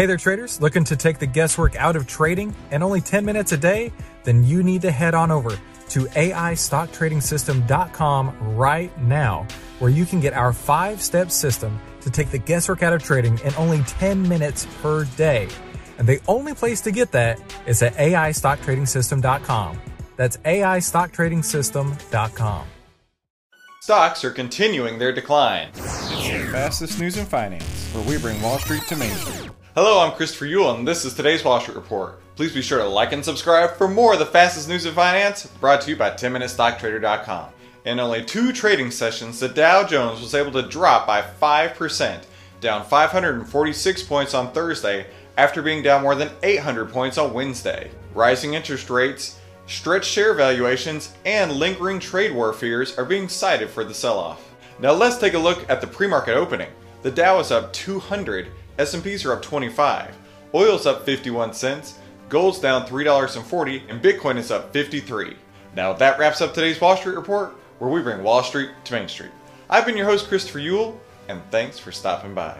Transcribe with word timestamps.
Hey 0.00 0.06
there, 0.06 0.16
traders. 0.16 0.62
Looking 0.62 0.84
to 0.84 0.96
take 0.96 1.18
the 1.18 1.26
guesswork 1.26 1.76
out 1.76 1.94
of 1.94 2.06
trading 2.06 2.56
and 2.70 2.82
only 2.82 3.02
10 3.02 3.22
minutes 3.22 3.52
a 3.52 3.58
day? 3.58 3.92
Then 4.24 4.42
you 4.42 4.62
need 4.62 4.80
to 4.80 4.90
head 4.90 5.14
on 5.14 5.30
over 5.30 5.50
to 5.50 6.06
AIStockTradingSystem.com 6.06 8.56
right 8.56 9.02
now, 9.02 9.46
where 9.78 9.90
you 9.90 10.06
can 10.06 10.20
get 10.20 10.32
our 10.32 10.54
five 10.54 11.02
step 11.02 11.30
system 11.30 11.78
to 12.00 12.08
take 12.08 12.30
the 12.30 12.38
guesswork 12.38 12.82
out 12.82 12.94
of 12.94 13.02
trading 13.02 13.38
in 13.40 13.54
only 13.56 13.82
10 13.82 14.26
minutes 14.26 14.66
per 14.80 15.04
day. 15.18 15.48
And 15.98 16.08
the 16.08 16.18
only 16.26 16.54
place 16.54 16.80
to 16.80 16.90
get 16.90 17.12
that 17.12 17.38
is 17.66 17.82
at 17.82 17.92
AIStockTradingSystem.com. 17.96 19.78
That's 20.16 20.38
AIStockTradingSystem.com. 20.38 22.66
Stocks 23.82 24.24
are 24.24 24.30
continuing 24.30 24.98
their 24.98 25.12
decline. 25.12 25.68
It's 25.74 26.30
the 26.30 26.48
fastest 26.50 26.98
news 26.98 27.18
in 27.18 27.26
finance, 27.26 27.90
where 27.92 28.02
we 28.04 28.16
bring 28.16 28.40
Wall 28.40 28.58
Street 28.58 28.84
to 28.88 28.96
Main 28.96 29.14
Street. 29.16 29.50
Hello, 29.76 30.00
I'm 30.00 30.16
Christopher 30.16 30.46
Uhl, 30.46 30.74
and 30.74 30.88
this 30.88 31.04
is 31.04 31.14
today's 31.14 31.44
Wall 31.44 31.60
Street 31.60 31.76
Report. 31.76 32.20
Please 32.34 32.52
be 32.52 32.60
sure 32.60 32.78
to 32.78 32.88
like 32.88 33.12
and 33.12 33.24
subscribe 33.24 33.76
for 33.76 33.86
more 33.86 34.14
of 34.14 34.18
the 34.18 34.26
fastest 34.26 34.68
news 34.68 34.84
in 34.84 34.92
finance, 34.92 35.46
brought 35.60 35.80
to 35.82 35.90
you 35.90 35.96
by 35.96 36.10
10MinuteStockTrader.com. 36.10 37.50
In 37.84 38.00
only 38.00 38.24
two 38.24 38.52
trading 38.52 38.90
sessions, 38.90 39.38
the 39.38 39.48
Dow 39.48 39.86
Jones 39.86 40.20
was 40.20 40.34
able 40.34 40.50
to 40.60 40.68
drop 40.68 41.06
by 41.06 41.22
5%, 41.22 42.24
down 42.60 42.84
546 42.84 44.02
points 44.02 44.34
on 44.34 44.50
Thursday 44.50 45.06
after 45.38 45.62
being 45.62 45.84
down 45.84 46.02
more 46.02 46.16
than 46.16 46.32
800 46.42 46.90
points 46.90 47.16
on 47.16 47.32
Wednesday. 47.32 47.92
Rising 48.12 48.54
interest 48.54 48.90
rates, 48.90 49.38
stretched 49.68 50.10
share 50.10 50.34
valuations, 50.34 51.14
and 51.24 51.52
lingering 51.52 52.00
trade 52.00 52.34
war 52.34 52.52
fears 52.52 52.98
are 52.98 53.04
being 53.04 53.28
cited 53.28 53.70
for 53.70 53.84
the 53.84 53.94
sell 53.94 54.18
off. 54.18 54.52
Now 54.80 54.90
let's 54.94 55.18
take 55.18 55.34
a 55.34 55.38
look 55.38 55.64
at 55.70 55.80
the 55.80 55.86
pre-market 55.86 56.34
opening. 56.34 56.72
The 57.02 57.12
Dow 57.12 57.38
is 57.38 57.52
up 57.52 57.72
200, 57.72 58.48
S&Ps 58.80 59.26
are 59.26 59.34
up 59.34 59.42
25, 59.42 60.16
oil's 60.54 60.86
up 60.86 61.04
51 61.04 61.52
cents, 61.52 61.98
gold's 62.30 62.58
down 62.58 62.86
$3.40, 62.86 63.82
and 63.90 64.02
Bitcoin 64.02 64.38
is 64.38 64.50
up 64.50 64.72
53. 64.72 65.36
Now 65.76 65.92
that 65.92 66.18
wraps 66.18 66.40
up 66.40 66.54
today's 66.54 66.80
Wall 66.80 66.96
Street 66.96 67.16
Report, 67.16 67.52
where 67.78 67.90
we 67.90 68.00
bring 68.00 68.22
Wall 68.22 68.42
Street 68.42 68.70
to 68.84 68.94
Main 68.94 69.06
Street. 69.06 69.32
I've 69.68 69.84
been 69.84 69.98
your 69.98 70.06
host 70.06 70.28
Christopher 70.28 70.60
Uhl, 70.60 70.98
and 71.28 71.42
thanks 71.50 71.78
for 71.78 71.92
stopping 71.92 72.32
by. 72.32 72.58